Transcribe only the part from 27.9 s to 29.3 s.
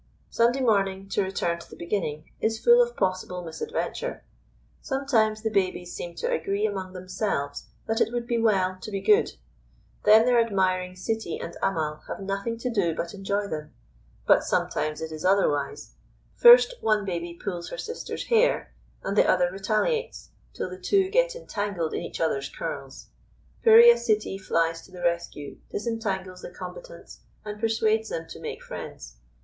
them to make friends.